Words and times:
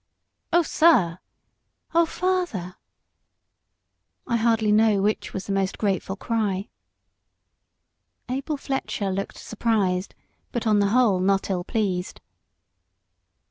"O 0.51 0.63
sir!" 0.63 1.19
"O 1.93 2.07
father!" 2.07 2.75
I 4.25 4.35
hardly 4.37 4.71
know 4.71 4.99
which 4.99 5.31
was 5.31 5.45
the 5.45 5.51
most 5.51 5.77
grateful 5.77 6.15
cry. 6.15 6.69
Abel 8.27 8.57
Fletcher 8.57 9.11
looked 9.11 9.37
surprised, 9.37 10.15
but 10.51 10.65
on 10.65 10.79
the 10.79 10.87
whole 10.89 11.19
not 11.19 11.51
ill 11.51 11.63
pleased. 11.63 12.19